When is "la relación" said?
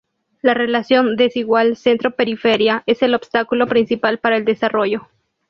0.41-1.15